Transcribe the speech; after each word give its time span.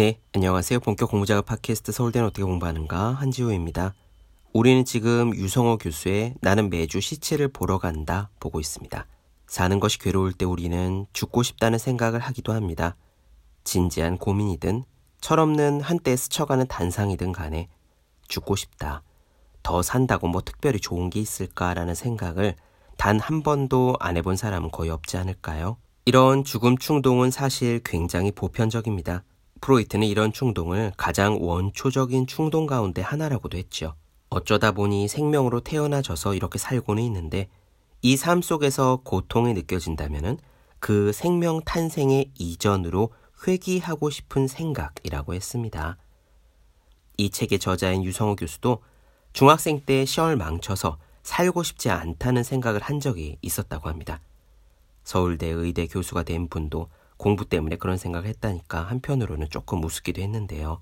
네, 0.00 0.18
안녕하세요. 0.32 0.80
본격 0.80 1.10
공부작업 1.10 1.44
팟캐스트 1.44 1.92
서울대는 1.92 2.28
어떻게 2.28 2.42
공부하는가 2.42 3.10
한지호입니다. 3.12 3.92
우리는 4.54 4.82
지금 4.86 5.34
유성호 5.34 5.76
교수의 5.76 6.36
나는 6.40 6.70
매주 6.70 7.02
시체를 7.02 7.48
보러 7.48 7.76
간다 7.76 8.30
보고 8.40 8.60
있습니다. 8.60 9.06
사는 9.46 9.78
것이 9.78 9.98
괴로울 9.98 10.32
때 10.32 10.46
우리는 10.46 11.04
죽고 11.12 11.42
싶다는 11.42 11.78
생각을 11.78 12.18
하기도 12.18 12.54
합니다. 12.54 12.96
진지한 13.64 14.16
고민이든 14.16 14.84
철없는 15.20 15.82
한때 15.82 16.16
스쳐가는 16.16 16.66
단상이든 16.66 17.32
간에 17.32 17.68
죽고 18.26 18.56
싶다. 18.56 19.02
더 19.62 19.82
산다고 19.82 20.28
뭐 20.28 20.40
특별히 20.40 20.80
좋은 20.80 21.10
게 21.10 21.20
있을까라는 21.20 21.94
생각을 21.94 22.56
단 22.96 23.18
한 23.18 23.42
번도 23.42 23.96
안 24.00 24.16
해본 24.16 24.36
사람은 24.36 24.70
거의 24.70 24.88
없지 24.88 25.18
않을까요? 25.18 25.76
이런 26.06 26.42
죽음 26.42 26.78
충동은 26.78 27.30
사실 27.30 27.82
굉장히 27.84 28.32
보편적입니다. 28.32 29.24
프로이트는 29.60 30.06
이런 30.06 30.32
충동을 30.32 30.92
가장 30.96 31.38
원초적인 31.40 32.26
충동 32.26 32.66
가운데 32.66 33.02
하나라고도 33.02 33.58
했죠. 33.58 33.94
어쩌다 34.30 34.72
보니 34.72 35.08
생명으로 35.08 35.60
태어나져서 35.60 36.34
이렇게 36.34 36.58
살고는 36.58 37.02
있는데 37.04 37.48
이 38.02 38.16
삶 38.16 38.40
속에서 38.42 39.00
고통이 39.04 39.52
느껴진다면 39.54 40.38
그 40.78 41.12
생명 41.12 41.60
탄생의 41.62 42.30
이전으로 42.38 43.12
회귀하고 43.46 44.08
싶은 44.10 44.46
생각이라고 44.46 45.34
했습니다. 45.34 45.98
이 47.18 47.30
책의 47.30 47.58
저자인 47.58 48.02
유성호 48.02 48.36
교수도 48.36 48.82
중학생 49.32 49.80
때 49.80 50.04
시험을 50.04 50.36
망쳐서 50.36 50.98
살고 51.22 51.62
싶지 51.62 51.90
않다는 51.90 52.42
생각을 52.42 52.80
한 52.80 52.98
적이 53.00 53.36
있었다고 53.42 53.88
합니다. 53.88 54.20
서울대 55.04 55.48
의대 55.48 55.86
교수가 55.86 56.22
된 56.22 56.48
분도 56.48 56.88
공부 57.20 57.44
때문에 57.44 57.76
그런 57.76 57.98
생각을 57.98 58.26
했다니까 58.28 58.80
한편으로는 58.80 59.50
조금 59.50 59.84
우습기도 59.84 60.22
했는데요. 60.22 60.80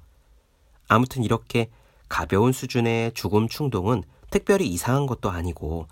아무튼 0.86 1.25
이렇게 1.25 1.69
가벼운 2.08 2.53
수준의 2.53 3.12
죽음 3.14 3.48
충동은 3.48 4.05
특별히 4.31 4.69
이상한 4.69 5.06
것도 5.06 5.31
아니고 5.31 5.89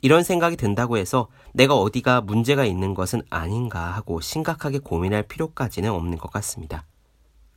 이런 0.00 0.22
생각이 0.22 0.56
든다고 0.56 0.98
해서 0.98 1.26
내가 1.52 1.74
어디가 1.74 2.20
문제가 2.20 2.64
있는 2.64 2.94
것은 2.94 3.22
아닌가 3.28 3.90
하고 3.90 4.20
심각하게 4.20 4.78
고민할 4.78 5.24
필요까지는 5.24 5.90
없는 5.90 6.18
것 6.18 6.30
같습니다. 6.30 6.86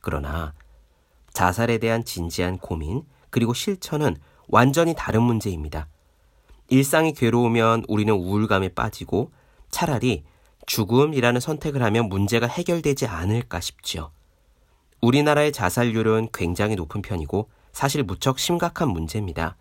그러나 0.01 0.55
자살에 1.33 1.77
대한 1.77 2.03
진지한 2.03 2.57
고민 2.57 3.03
그리고 3.29 3.53
실천은 3.53 4.17
완전히 4.47 4.95
다른 4.97 5.21
문제입니다. 5.21 5.87
일상이 6.69 7.13
괴로우면 7.13 7.85
우리는 7.87 8.11
우울감에 8.11 8.69
빠지고 8.69 9.29
차라리 9.69 10.23
죽음이라는 10.65 11.41
선택을 11.41 11.83
하면 11.83 12.09
문제가 12.09 12.47
해결되지 12.47 13.07
않을까 13.07 13.59
싶지요. 13.59 14.11
우리나라의 15.01 15.51
자살률은 15.51 16.29
굉장히 16.33 16.75
높은 16.75 17.01
편이고 17.01 17.49
사실 17.73 18.03
무척 18.03 18.39
심각한 18.39 18.89
문제입니다. 18.89 19.55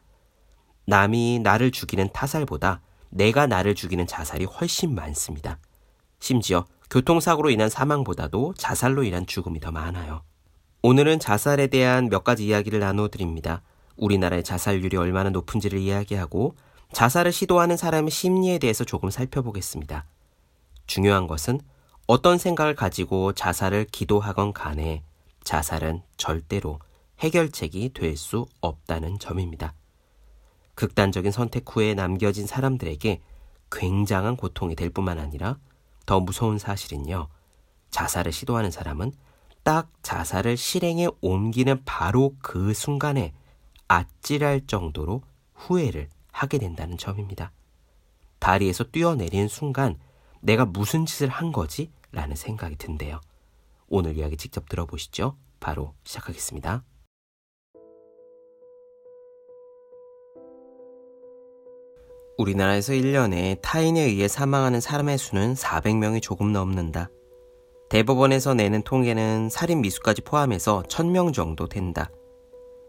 남이 0.87 1.41
나를 1.41 1.71
죽이는 1.71 2.11
타살보다 2.13 2.81
내가 3.11 3.47
나를 3.47 3.75
죽이는 3.75 4.07
자살이 4.07 4.45
훨씬 4.45 4.95
많습니다. 4.95 5.59
심지어 6.19 6.67
교통사고로 6.91 7.51
인한 7.51 7.71
사망보다도 7.71 8.55
자살로 8.57 9.05
인한 9.05 9.27
죽음이 9.27 9.61
더 9.61 9.71
많아요. 9.71 10.23
오늘은 10.83 11.19
자살에 11.19 11.69
대한 11.69 12.09
몇 12.09 12.25
가지 12.25 12.47
이야기를 12.47 12.81
나누어 12.81 13.09
드립니다. 13.09 13.63
우리나라의 13.97 14.43
자살률이 14.43 14.97
얼마나 14.97 15.31
높은지를 15.31 15.79
이야기하고 15.79 16.57
자살을 16.93 17.33
시도하는 17.33 17.77
사람의 17.77 18.11
심리에 18.11 18.59
대해서 18.59 18.85
조금 18.85 19.11
살펴보겠습니다. 19.11 20.05
중요한 20.91 21.29
것은 21.29 21.61
어떤 22.09 22.37
생각을 22.37 22.75
가지고 22.75 23.33
자살을 23.33 23.85
기도하건 23.93 24.53
간에 24.53 25.05
자살은 25.45 26.03
절대로 26.17 26.81
해결책이 27.21 27.93
될 27.93 28.17
수 28.17 28.47
없다는 28.61 29.21
점입니다. 29.21 29.73
극단적인 30.75 31.31
선택 31.31 31.65
후에 31.69 31.95
남겨진 31.95 32.49
사람들에게 32.49 33.21
굉장한 33.71 34.37
고통이 34.37 34.75
될 34.75 34.91
뿐만 34.91 35.21
아니라 35.21 35.59
더 36.07 36.19
무서운 36.19 36.59
사실은요. 36.59 37.29
자살을 37.91 38.33
시도하는 38.33 38.73
사람은 38.73 39.13
딱 39.63 39.93
자살을 40.03 40.57
실행에 40.57 41.07
옮기는 41.21 41.85
바로 41.85 42.35
그 42.43 42.75
순간에 42.75 43.33
아찔할 43.87 44.67
정도로 44.67 45.23
후회를 45.55 46.09
하게 46.33 46.59
된다는 46.59 46.99
점입니다. 46.99 47.53
다리에서 48.41 48.83
뛰어내리는 48.83 49.47
순간 49.47 49.97
내가 50.41 50.65
무슨 50.65 51.07
짓을 51.07 51.29
한 51.29 51.53
거지? 51.53 51.91
라는 52.13 52.35
생각이 52.35 52.77
든대요. 52.77 53.21
오늘 53.89 54.17
이야기 54.17 54.37
직접 54.37 54.69
들어보시죠. 54.69 55.37
바로 55.61 55.95
시작하겠습니다. 56.05 56.83
우리나라에서 62.39 62.95
1년에 62.95 63.61
타인에 63.61 64.01
의해 64.01 64.27
사망하는 64.27 64.81
사람의 64.81 65.19
수는 65.19 65.55
400명이 65.55 66.23
조금 66.23 66.53
넘는다. 66.53 67.11
대법원에서 67.91 68.55
내는 68.55 68.83
통계는 68.83 69.51
살인 69.51 69.83
미수까지 69.83 70.23
포함해서 70.23 70.83
1000명 70.89 71.35
정도 71.35 71.69
된다. 71.69 72.11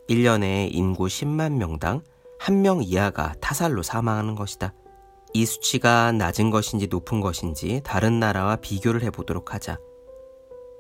1년에 0.08 0.70
인구 0.72 1.08
10만 1.08 1.54
명당 1.58 2.02
1명 2.40 2.82
이하가 2.86 3.34
타살로 3.42 3.84
사망하는 3.84 4.36
것이다. 4.36 4.74
이 5.34 5.46
수치가 5.46 6.12
낮은 6.12 6.50
것인지 6.50 6.88
높은 6.88 7.22
것인지 7.22 7.82
다른 7.84 8.20
나라와 8.20 8.58
비교를 8.58 9.04
해보도록 9.04 9.54
하자. 9.54 9.80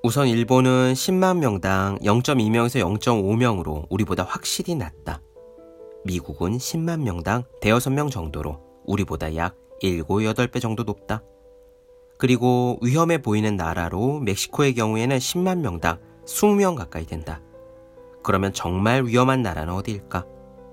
우선 0.03 0.27
일본은 0.27 0.93
10만 0.93 1.37
명당 1.37 1.99
0.2명에서 1.99 2.81
0.5명으로 2.99 3.85
우리보다 3.89 4.23
확실히 4.23 4.75
낮다. 4.75 5.21
미국은 6.03 6.57
10만 6.57 7.03
명당 7.03 7.43
대여섯 7.61 7.93
명 7.93 8.09
정도로 8.09 8.59
우리보다 8.85 9.35
약 9.35 9.55
7, 9.79 10.03
8배 10.03 10.59
정도 10.59 10.83
높다. 10.83 11.23
그리고 12.17 12.77
위험해 12.81 13.21
보이는 13.21 13.55
나라로 13.55 14.19
멕시코의 14.19 14.73
경우에는 14.73 15.17
10만 15.17 15.59
명당 15.59 15.99
20명 16.25 16.75
가까이 16.75 17.05
된다. 17.05 17.41
그러면 18.23 18.53
정말 18.53 19.05
위험한 19.05 19.41
나라는 19.41 19.73
어디일까? 19.73 20.25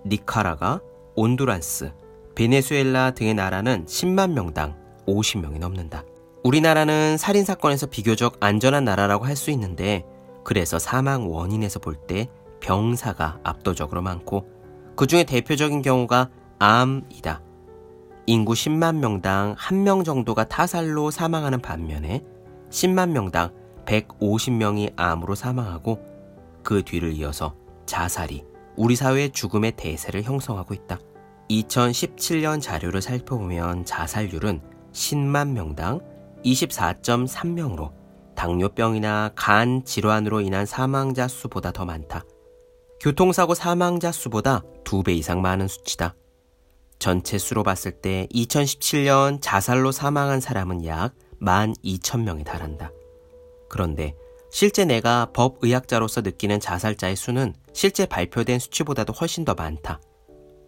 니카라가, 0.07 0.81
온두란스, 1.17 1.93
베네수엘라 2.39 3.11
등의 3.15 3.35
나라는 3.35 3.85
10만 3.87 4.31
명당 4.31 4.77
50명이 5.09 5.59
넘는다. 5.59 6.05
우리나라는 6.45 7.17
살인사건에서 7.19 7.87
비교적 7.87 8.37
안전한 8.39 8.85
나라라고 8.85 9.25
할 9.25 9.35
수 9.35 9.51
있는데 9.51 10.05
그래서 10.45 10.79
사망 10.79 11.33
원인에서 11.33 11.81
볼 11.81 11.97
때 12.07 12.31
병사가 12.61 13.41
압도적으로 13.43 14.03
많고 14.03 14.49
그 14.95 15.09
중에 15.09 15.25
대표적인 15.25 15.83
경우가 15.83 16.31
암이다. 16.61 17.43
인구 18.27 18.53
10만 18.53 18.99
명당 18.99 19.57
1명 19.57 20.05
정도가 20.05 20.45
타살로 20.45 21.11
사망하는 21.11 21.61
반면에 21.61 22.23
10만 22.71 23.09
명당 23.09 23.51
150명이 23.85 24.93
암으로 24.95 25.35
사망하고 25.35 25.99
그 26.63 26.85
뒤를 26.85 27.15
이어서 27.15 27.57
자살이 27.85 28.45
우리 28.77 28.95
사회의 28.95 29.31
죽음의 29.31 29.73
대세를 29.73 30.23
형성하고 30.23 30.73
있다. 30.73 31.01
2017년 31.51 32.61
자료를 32.61 33.03
살펴보면 33.03 33.85
자살률은 33.85 34.61
10만 34.93 35.53
명당 35.53 36.01
24.3명으로 36.45 37.93
당뇨병이나 38.35 39.33
간 39.35 39.85
질환으로 39.85 40.41
인한 40.41 40.67
사망자 40.67 41.27
수보다 41.27 41.73
더 41.73 41.85
많다. 41.85 42.25
교통사고 43.01 43.55
사망자 43.55 44.13
수보다 44.13 44.63
2배 44.85 45.11
이상 45.11 45.43
많은 45.43 45.69
수치다. 45.69 46.15
전체 46.99 47.39
수로 47.39 47.63
봤을 47.63 47.93
때 47.93 48.27
2017년 48.33 49.39
자살로 49.41 49.93
사망한 49.93 50.41
사람은 50.41 50.85
약 50.85 51.15
12,000명에 51.41 52.45
달한다. 52.45 52.91
그런데 53.69 54.15
실제 54.51 54.85
내가 54.85 55.31
법의학자로서 55.33 56.23
느끼는 56.23 56.59
자살자의 56.59 57.17
수는 57.17 57.55
실제 57.73 58.07
발표된 58.07 58.59
수치보다도 58.59 59.13
훨씬 59.13 59.45
더 59.45 59.55
많다. 59.55 60.01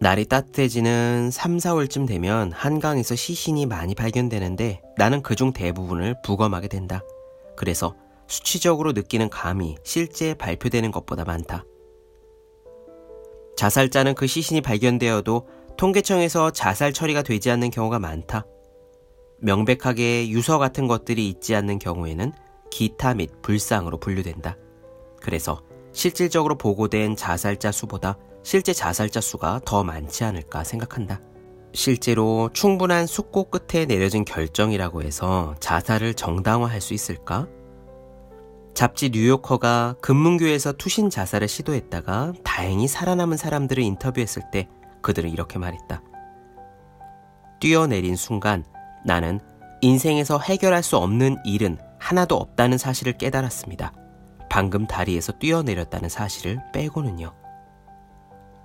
날이 0.01 0.25
따뜻해지는 0.25 1.29
3, 1.29 1.57
4월쯤 1.57 2.07
되면 2.07 2.51
한강에서 2.53 3.15
시신이 3.15 3.67
많이 3.67 3.93
발견되는데 3.93 4.81
나는 4.97 5.21
그중 5.21 5.53
대부분을 5.53 6.15
부검하게 6.23 6.69
된다. 6.69 7.03
그래서 7.55 7.93
수치적으로 8.27 8.93
느끼는 8.93 9.29
감이 9.29 9.75
실제 9.83 10.33
발표되는 10.33 10.89
것보다 10.89 11.23
많다. 11.23 11.65
자살자는 13.55 14.15
그 14.15 14.25
시신이 14.25 14.61
발견되어도 14.61 15.47
통계청에서 15.77 16.49
자살 16.49 16.93
처리가 16.93 17.21
되지 17.21 17.51
않는 17.51 17.69
경우가 17.69 17.99
많다. 17.99 18.47
명백하게 19.37 20.29
유서 20.29 20.57
같은 20.57 20.87
것들이 20.87 21.29
있지 21.29 21.53
않는 21.53 21.77
경우에는 21.77 22.33
기타 22.71 23.13
및 23.13 23.29
불상으로 23.43 23.99
분류된다. 23.99 24.57
그래서 25.21 25.61
실질적으로 25.93 26.57
보고된 26.57 27.15
자살자 27.15 27.71
수보다 27.71 28.17
실제 28.43 28.73
자살자 28.73 29.21
수가 29.21 29.61
더 29.65 29.83
많지 29.83 30.23
않을까 30.23 30.63
생각한다. 30.63 31.21
실제로 31.73 32.49
충분한 32.53 33.07
숙고 33.07 33.49
끝에 33.49 33.85
내려진 33.85 34.25
결정이라고 34.25 35.03
해서 35.03 35.55
자살을 35.59 36.15
정당화할 36.15 36.81
수 36.81 36.93
있을까? 36.93 37.47
잡지 38.73 39.09
뉴요커가 39.09 39.95
금문교에서 40.01 40.73
투신 40.73 41.09
자살을 41.09 41.47
시도했다가 41.47 42.33
다행히 42.43 42.87
살아남은 42.87 43.37
사람들을 43.37 43.83
인터뷰했을 43.83 44.43
때 44.51 44.67
그들은 45.01 45.29
이렇게 45.29 45.59
말했다. 45.59 46.01
뛰어내린 47.59 48.15
순간 48.15 48.63
나는 49.05 49.39
인생에서 49.81 50.39
해결할 50.39 50.83
수 50.83 50.97
없는 50.97 51.37
일은 51.45 51.77
하나도 51.99 52.35
없다는 52.35 52.77
사실을 52.77 53.13
깨달았습니다. 53.13 53.93
방금 54.49 54.87
다리에서 54.87 55.31
뛰어내렸다는 55.33 56.09
사실을 56.09 56.59
빼고는요. 56.73 57.40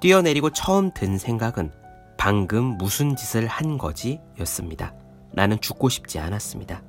뛰어내리고 0.00 0.50
처음 0.50 0.92
든 0.92 1.18
생각은 1.18 1.72
방금 2.18 2.76
무슨 2.78 3.16
짓을 3.16 3.46
한 3.46 3.78
거지 3.78 4.20
였습니다. 4.40 4.94
나는 5.32 5.60
죽고 5.60 5.88
싶지 5.88 6.18
않았습니다. 6.18 6.82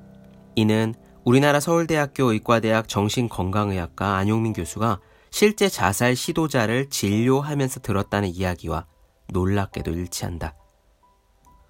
이는 0.56 0.94
우리나라 1.26 1.60
서울대학교 1.60 2.32
의과대학 2.32 2.88
정신건강의학과 2.88 4.16
안용민 4.16 4.54
교수가 4.54 5.00
실제 5.30 5.68
자살 5.68 6.16
시도자를 6.16 6.90
진료하면서 6.90 7.82
들었다는 7.82 8.30
이야기와 8.30 8.86
놀랍게도 9.34 9.92
일치한다. 9.92 10.56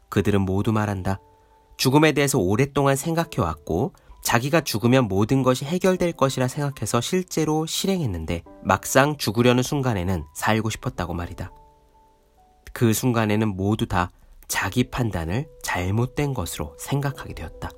그들은 0.09 0.41
모두 0.41 0.71
말한다. 0.71 1.19
죽음에 1.77 2.11
대해서 2.11 2.39
오랫동안 2.39 2.95
생각해왔고 2.95 3.93
자기가 4.23 4.61
죽으면 4.61 5.07
모든 5.07 5.43
것이 5.43 5.65
해결될 5.65 6.13
것이라 6.13 6.47
생각해서 6.47 7.01
실제로 7.01 7.65
실행했는데 7.65 8.43
막상 8.63 9.17
죽으려는 9.17 9.63
순간에는 9.63 10.25
살고 10.35 10.69
싶었다고 10.69 11.13
말이다. 11.13 11.51
그 12.73 12.93
순간에는 12.93 13.47
모두 13.47 13.85
다 13.87 14.11
자기 14.47 14.83
판단을 14.83 15.47
잘못된 15.63 16.33
것으로 16.33 16.75
생각하게 16.77 17.33
되었다. 17.33 17.69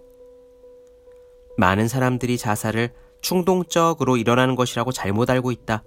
많은 1.58 1.88
사람들이 1.88 2.38
자살을 2.38 2.94
충동적으로 3.22 4.18
일어나는 4.18 4.56
것이라고 4.56 4.92
잘못 4.92 5.30
알고 5.30 5.52
있다. 5.52 5.84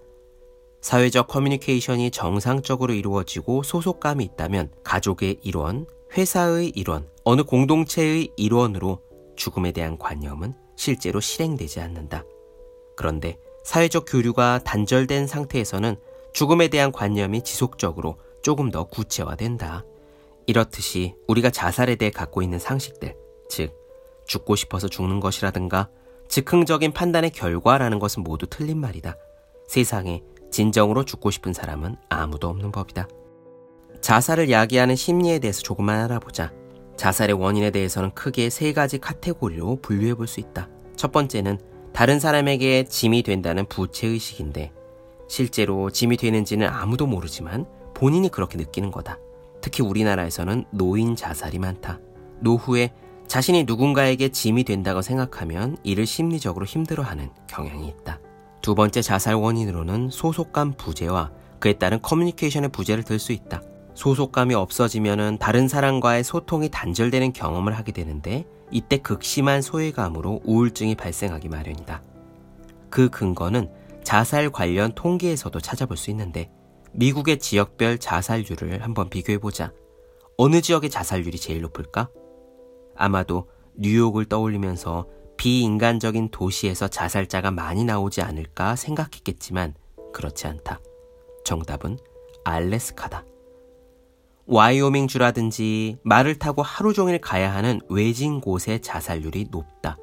사회적 0.83 1.29
커뮤니케이션이 1.29 2.11
정상적으로 2.11 2.93
이루어지고 2.93 3.63
소속감이 3.63 4.25
있다면 4.25 4.71
가족의 4.85 5.39
일원, 5.43 5.87
회사의 6.17 6.71
일원, 6.71 7.09
어느 7.25 7.43
공동체의 7.43 8.33
일원으로 8.37 9.01
죽음에 9.37 9.73
대한 9.73 9.99
관념은 9.99 10.55
실제로 10.77 11.21
실행되지 11.21 11.81
않는다. 11.81 12.25
그런데 12.97 13.39
사회적 13.65 14.05
교류가 14.09 14.61
단절된 14.65 15.27
상태에서는 15.27 15.97
죽음에 16.33 16.69
대한 16.69 16.93
관념이 16.93 17.43
지속적으로 17.43 18.19
조금 18.43 18.71
더 18.71 18.85
구체화된다. 18.85 19.85
이렇듯이 20.47 21.15
우리가 21.29 21.51
자살에 21.51 21.95
대해 21.95 22.11
갖고 22.11 22.43
있는 22.43 22.59
상식들, 22.59 23.17
즉, 23.49 23.73
죽고 24.27 24.57
싶어서 24.57 24.89
죽는 24.89 25.21
것이라든가 25.21 25.89
즉흥적인 26.29 26.93
판단의 26.93 27.31
결과라는 27.31 27.99
것은 27.99 28.23
모두 28.23 28.47
틀린 28.47 28.79
말이다. 28.79 29.17
세상에 29.69 30.23
진정으로 30.51 31.05
죽고 31.05 31.31
싶은 31.31 31.53
사람은 31.53 31.97
아무도 32.09 32.49
없는 32.49 32.73
법이다. 32.73 33.09
자살을 34.01 34.51
야기하는 34.51 34.97
심리에 34.97 35.39
대해서 35.39 35.63
조금만 35.63 36.01
알아보자. 36.01 36.53
자살의 37.03 37.35
원인에 37.35 37.73
대해서는 37.73 38.13
크게 38.13 38.49
세 38.49 38.73
가지 38.73 38.97
카테고리로 38.99 39.81
분류해 39.83 40.15
볼 40.15 40.29
수 40.29 40.39
있다. 40.39 40.69
첫 40.95 41.11
번째는 41.11 41.59
다른 41.93 42.21
사람에게 42.21 42.85
짐이 42.85 43.25
된다는 43.25 43.67
부채의식인데 43.67 44.71
실제로 45.27 45.91
짐이 45.91 46.17
되는지는 46.17 46.69
아무도 46.69 47.09
모르지만 47.09 47.67
본인이 47.93 48.29
그렇게 48.29 48.57
느끼는 48.57 48.93
거다. 48.93 49.19
특히 49.61 49.83
우리나라에서는 49.83 50.67
노인 50.71 51.17
자살이 51.17 51.59
많다. 51.59 51.99
노후에 52.39 52.93
자신이 53.27 53.65
누군가에게 53.65 54.29
짐이 54.29 54.63
된다고 54.63 55.03
생각하면 55.03 55.79
이를 55.83 56.07
심리적으로 56.07 56.67
힘들어하는 56.67 57.31
경향이 57.49 57.89
있다. 57.89 58.21
두 58.61 58.77
번째 58.77 59.03
자살 59.03 59.35
원인으로는 59.35 60.11
소속감 60.11 60.75
부재와 60.75 61.33
그에 61.59 61.73
따른 61.73 62.01
커뮤니케이션의 62.01 62.69
부재를 62.71 63.03
들 63.03 63.19
수 63.19 63.33
있다. 63.33 63.61
소속감이 63.95 64.55
없어지면 64.55 65.39
다른 65.39 65.69
사람과의 65.69 66.25
소통이 66.25 66.71
단절되는 66.71 67.33
경험을 67.33 67.77
하게 67.77 67.93
되는데 67.93 68.47
이때 68.71 68.99
극심한 68.99 69.61
소외감으로 69.61 70.41
우울증이 70.45 70.95
발생하기 70.95 71.49
마련이다. 71.49 72.03
그 72.89 73.11
근거는 73.11 73.71
자살 74.03 74.51
관련 74.51 74.93
통계에서도 74.95 75.59
찾아볼 75.61 75.97
수 75.97 76.11
있는데 76.11 76.51
미국의 76.93 77.39
지역별 77.39 77.99
자살률을 77.99 78.83
한번 78.83 79.09
비교해보자. 79.09 79.73
어느 80.37 80.61
지역의 80.61 80.91
자살률이 80.91 81.39
제일 81.39 81.61
높을까? 81.63 82.09
아마도 82.97 83.49
뉴욕을 83.75 84.27
떠올리면서 84.27 85.07
비인간적인 85.37 86.31
도시에서 86.31 86.89
자살자가 86.89 87.51
많이 87.51 87.85
나오지 87.85 88.23
않을까 88.23 88.77
생각했겠지만 88.77 89.75
그렇지 90.13 90.47
않다. 90.47 90.81
정답은 91.45 91.99
알래스카다. 92.45 93.25
와이오밍주라든지 94.47 95.99
말을 96.03 96.39
타고 96.39 96.63
하루 96.63 96.93
종일 96.93 97.21
가야 97.21 97.55
하는 97.55 97.81
외진 97.89 98.41
곳의 98.41 98.81
자살률이 98.81 99.49
높다. 99.51 99.97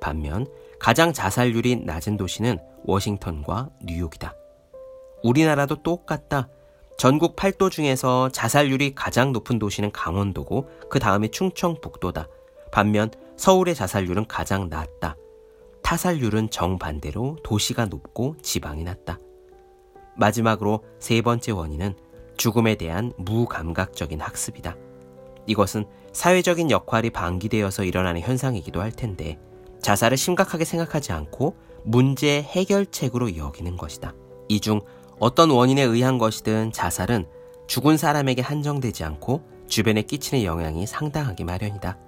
반면 0.00 0.46
가장 0.78 1.12
자살률이 1.12 1.76
낮은 1.84 2.16
도시는 2.16 2.58
워싱턴과 2.84 3.70
뉴욕이다. 3.84 4.34
우리나라도 5.22 5.82
똑같다. 5.82 6.48
전국 6.98 7.36
8도 7.36 7.70
중에서 7.70 8.30
자살률이 8.30 8.94
가장 8.94 9.32
높은 9.32 9.58
도시는 9.58 9.92
강원도고 9.92 10.68
그 10.88 10.98
다음이 10.98 11.30
충청북도다. 11.30 12.28
반면 12.72 13.10
서울의 13.36 13.74
자살률은 13.74 14.26
가장 14.26 14.68
낮다. 14.68 15.16
타살률은 15.82 16.50
정반대로 16.50 17.36
도시가 17.42 17.86
높고 17.86 18.36
지방이 18.42 18.84
낮다. 18.84 19.18
마지막으로 20.16 20.84
세 20.98 21.20
번째 21.22 21.52
원인은 21.52 21.94
죽음에 22.36 22.74
대한 22.76 23.12
무감각적인 23.16 24.20
학습이다. 24.20 24.76
이것은 25.46 25.84
사회적인 26.12 26.70
역할이 26.70 27.10
방기되어서 27.10 27.84
일어나는 27.84 28.20
현상이기도 28.20 28.80
할 28.80 28.90
텐데 28.90 29.38
자살을 29.80 30.16
심각하게 30.16 30.64
생각하지 30.64 31.12
않고 31.12 31.56
문제 31.84 32.42
해결책으로 32.42 33.36
여기는 33.36 33.76
것이다. 33.76 34.14
이 34.48 34.60
중 34.60 34.80
어떤 35.18 35.50
원인에 35.50 35.82
의한 35.82 36.18
것이든 36.18 36.72
자살은 36.72 37.26
죽은 37.66 37.96
사람에게 37.96 38.42
한정되지 38.42 39.04
않고 39.04 39.42
주변에 39.66 40.02
끼치는 40.02 40.44
영향이 40.44 40.86
상당하기 40.86 41.44
마련이다. 41.44 41.98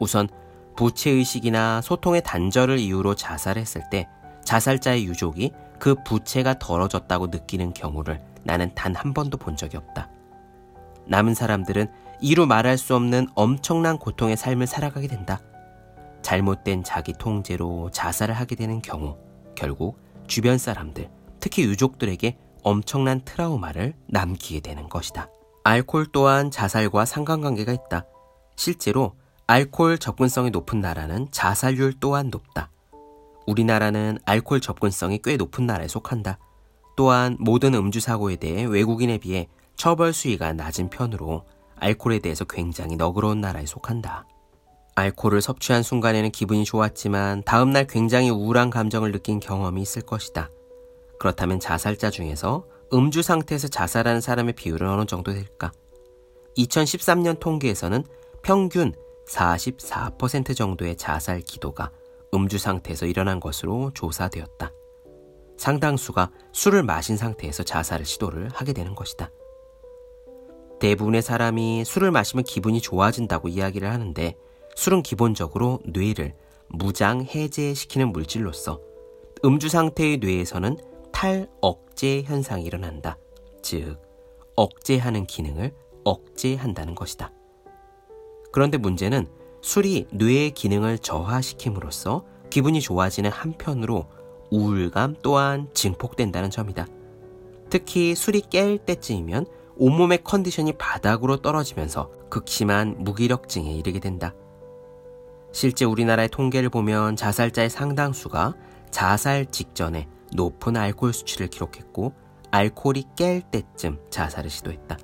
우선 0.00 0.28
부채의식이나 0.76 1.80
소통의 1.82 2.22
단절을 2.22 2.78
이유로 2.78 3.14
자살했을 3.16 3.82
때 3.90 4.08
자살자의 4.44 5.04
유족이 5.04 5.52
그 5.78 5.94
부채가 6.04 6.58
덜어졌다고 6.58 7.26
느끼는 7.28 7.74
경우를 7.74 8.20
나는 8.48 8.74
단 8.74 8.96
한 8.96 9.12
번도 9.12 9.36
본 9.36 9.56
적이 9.56 9.76
없다. 9.76 10.08
남은 11.06 11.34
사람들은 11.34 11.92
이루 12.20 12.46
말할 12.46 12.78
수 12.78 12.96
없는 12.96 13.28
엄청난 13.34 13.98
고통의 13.98 14.38
삶을 14.38 14.66
살아가게 14.66 15.06
된다. 15.06 15.38
잘못된 16.22 16.82
자기 16.82 17.12
통제로 17.12 17.90
자살을 17.90 18.34
하게 18.34 18.56
되는 18.56 18.80
경우, 18.80 19.18
결국 19.54 19.98
주변 20.26 20.56
사람들, 20.56 21.10
특히 21.40 21.64
유족들에게 21.64 22.38
엄청난 22.62 23.20
트라우마를 23.20 23.92
남기게 24.06 24.60
되는 24.60 24.88
것이다. 24.88 25.28
알코올 25.64 26.06
또한 26.12 26.50
자살과 26.50 27.04
상관관계가 27.04 27.72
있다. 27.72 28.06
실제로 28.56 29.14
알코올 29.46 29.98
접근성이 29.98 30.50
높은 30.50 30.80
나라는 30.80 31.28
자살률 31.30 32.00
또한 32.00 32.30
높다. 32.30 32.70
우리나라는 33.46 34.18
알코올 34.24 34.60
접근성이 34.60 35.20
꽤 35.22 35.36
높은 35.36 35.66
나라에 35.66 35.86
속한다. 35.86 36.38
또한 36.98 37.36
모든 37.38 37.74
음주 37.74 38.00
사고에 38.00 38.34
대해 38.34 38.64
외국인에 38.64 39.18
비해 39.18 39.46
처벌 39.76 40.12
수위가 40.12 40.52
낮은 40.54 40.90
편으로 40.90 41.44
알코올에 41.76 42.18
대해서 42.18 42.44
굉장히 42.44 42.96
너그러운 42.96 43.40
나라에 43.40 43.66
속한다. 43.66 44.26
알코올을 44.96 45.40
섭취한 45.40 45.84
순간에는 45.84 46.32
기분이 46.32 46.64
좋았지만 46.64 47.44
다음날 47.44 47.86
굉장히 47.86 48.30
우울한 48.30 48.70
감정을 48.70 49.12
느낀 49.12 49.38
경험이 49.38 49.80
있을 49.80 50.02
것이다. 50.02 50.50
그렇다면 51.20 51.60
자살자 51.60 52.10
중에서 52.10 52.64
음주 52.92 53.22
상태에서 53.22 53.68
자살하는 53.68 54.20
사람의 54.20 54.54
비율은 54.54 54.88
어느 54.90 55.06
정도 55.06 55.32
될까? 55.32 55.70
2013년 56.56 57.38
통계에서는 57.38 58.02
평균 58.42 58.92
44% 59.28 60.56
정도의 60.56 60.96
자살 60.96 61.42
기도가 61.42 61.92
음주 62.34 62.58
상태에서 62.58 63.06
일어난 63.06 63.38
것으로 63.38 63.92
조사되었다. 63.94 64.72
상당수가 65.58 66.30
술을 66.52 66.82
마신 66.82 67.16
상태에서 67.16 67.62
자살을 67.62 68.06
시도를 68.06 68.48
하게 68.54 68.72
되는 68.72 68.94
것이다. 68.94 69.30
대부분의 70.80 71.22
사람이 71.22 71.84
술을 71.84 72.10
마시면 72.10 72.44
기분이 72.44 72.80
좋아진다고 72.80 73.48
이야기를 73.48 73.90
하는데 73.90 74.36
술은 74.76 75.02
기본적으로 75.02 75.80
뇌를 75.84 76.34
무장 76.68 77.22
해제시키는 77.22 78.12
물질로서 78.12 78.80
음주 79.44 79.68
상태의 79.68 80.18
뇌에서는 80.18 80.78
탈억제 81.12 82.22
현상이 82.22 82.64
일어난다. 82.64 83.18
즉, 83.62 84.00
억제하는 84.54 85.26
기능을 85.26 85.74
억제한다는 86.04 86.94
것이다. 86.94 87.32
그런데 88.52 88.78
문제는 88.78 89.28
술이 89.62 90.06
뇌의 90.12 90.52
기능을 90.52 90.98
저하시킴으로써 90.98 92.24
기분이 92.50 92.80
좋아지는 92.80 93.30
한편으로 93.30 94.06
우울감 94.50 95.16
또한 95.22 95.68
증폭된다는 95.74 96.50
점이다. 96.50 96.86
특히 97.70 98.14
술이 98.14 98.42
깰 98.42 98.84
때쯤이면 98.84 99.46
온몸의 99.76 100.24
컨디션이 100.24 100.72
바닥으로 100.72 101.38
떨어지면서 101.38 102.10
극심한 102.30 102.96
무기력증에 102.98 103.72
이르게 103.72 104.00
된다. 104.00 104.34
실제 105.52 105.84
우리나라의 105.84 106.28
통계를 106.28 106.68
보면 106.68 107.16
자살자의 107.16 107.70
상당수가 107.70 108.54
자살 108.90 109.46
직전에 109.46 110.08
높은 110.34 110.76
알코올 110.76 111.12
수치를 111.12 111.48
기록했고 111.48 112.12
알코올이 112.50 113.04
깰 113.16 113.50
때쯤 113.50 113.98
자살을 114.10 114.50
시도했다. 114.50 114.98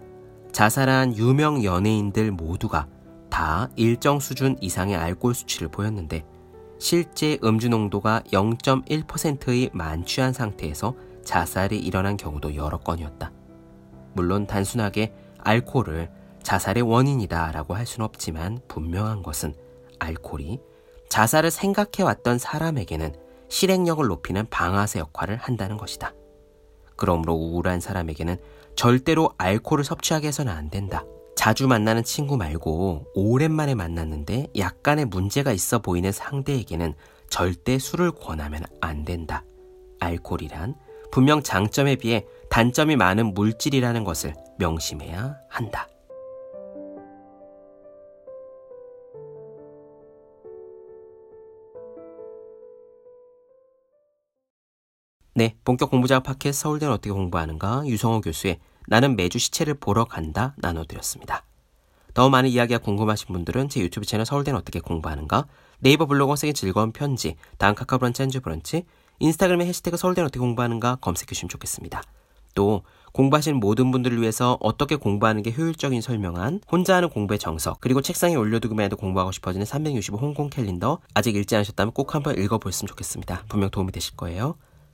자살한 0.53 1.17
유명 1.17 1.65
연예인들 1.65 2.31
모두가 2.31 2.87
다 3.31 3.69
일정 3.77 4.21
수준 4.21 4.57
이상의 4.61 4.97
알코올 4.97 5.35
수치를 5.35 5.69
보였는데 5.69 6.25
실제 6.85 7.39
음주 7.43 7.71
농도가 7.71 8.21
0.1%의 8.31 9.71
만취한 9.73 10.35
상태에서 10.35 10.95
자살이 11.25 11.79
일어난 11.79 12.19
경우도 12.19 12.57
여러 12.57 12.77
건이었다. 12.77 13.33
물론 14.13 14.47
단순하게 14.47 15.15
알코올을 15.39 16.11
자살의 16.43 16.83
원인이다 16.83 17.53
라고 17.53 17.73
할 17.73 17.87
수는 17.87 18.05
없지만 18.05 18.61
분명한 18.69 19.23
것은 19.23 19.55
알코올이 19.99 20.61
자살을 21.09 21.51
생각해왔던 21.51 22.37
사람에게는 22.37 23.15
실행력을 23.49 24.07
높이는 24.07 24.47
방아쇠 24.51 24.99
역할을 24.99 25.39
한다는 25.39 25.79
것이다. 25.79 26.13
그러므로 26.97 27.33
우울한 27.33 27.81
사람에게는 27.81 28.37
절대로 28.77 29.31
알코올을 29.39 29.85
섭취하게 29.85 30.29
해서는 30.29 30.53
안 30.53 30.69
된다. 30.69 31.03
자주 31.45 31.69
만나는 31.69 32.05
친구 32.05 32.39
말고 32.39 33.05
오랜만에 33.15 33.75
만났는데 33.75 34.47
약간의 34.57 35.05
문제가 35.05 35.53
있어 35.53 35.79
보이는 35.79 36.11
상대에게는 36.11 36.95
절대 37.29 37.79
술을 37.79 38.13
권하면 38.13 38.65
안 38.81 39.05
된다. 39.05 39.45
알코올이란 40.01 40.75
분명 41.13 41.43
장점에 41.43 41.97
비해 41.97 42.25
단점이 42.49 42.97
많은 42.97 43.35
물질이라는 43.35 44.05
것을 44.05 44.33
명심해야 44.59 45.37
한다. 45.51 45.87
네, 55.37 55.57
본격 55.65 55.91
공부자 55.91 56.21
팟캐스트 56.21 56.63
서울대는 56.63 56.95
어떻게 56.95 57.11
공부하는가 57.11 57.83
유성호 57.87 58.21
교수의 58.21 58.61
나는 58.87 59.17
매주 59.17 59.41
시체를 59.41 59.75
보러 59.75 60.05
간다 60.05 60.55
나눠드렸습니다. 60.59 61.45
더 62.15 62.31
많은 62.31 62.51
이야기가 62.51 62.79
궁금하신 62.79 63.33
분들은 63.33 63.69
제 63.69 63.81
유튜브 63.81 64.07
채널 64.07 64.27
서울대는 64.27 64.57
어떻게 64.57 64.79
공부하는가 64.79 65.47
네이버 65.81 66.07
블로그 66.07 66.37
세계 66.37 66.53
즐거운 66.53 66.93
편지 66.93 67.35
다음 67.59 67.75
카카오 67.75 67.99
브런치 67.99 68.23
한주 68.23 68.43
브런치 68.43 68.85
인스타그램에 69.19 69.67
해시태그 69.67 69.97
서울대는 69.97 70.27
어떻게 70.27 70.39
공부하는가 70.39 70.99
검색해 71.01 71.27
주시면 71.27 71.49
좋겠습니다. 71.49 72.03
또 72.55 72.85
공부하시는 73.13 73.59
모든 73.59 73.91
분들을 73.91 74.21
위해서 74.21 74.57
어떻게 74.61 74.95
공부하는 74.95 75.43
게 75.43 75.51
효율적인 75.51 76.01
설명한 76.01 76.61
혼자 76.71 76.95
하는 76.95 77.09
공부의 77.09 77.41
정석 77.41 77.81
그리고 77.81 78.03
책상에 78.03 78.37
올려두기만 78.37 78.85
해도 78.85 78.97
공부하고 78.97 79.33
싶어지는 79.33 79.67
365 79.67 80.17
홍콩 80.17 80.49
캘린더 80.49 81.01
아직 81.13 81.35
읽지 81.35 81.57
않으셨다면 81.57 81.93
꼭 81.93 82.15
한번 82.15 82.39
읽어보셨으면 82.39 82.87
좋겠습니다. 82.87 83.47
분명 83.49 83.71
도움이 83.71 83.91
되실 83.91 84.15
거예요. 84.15 84.55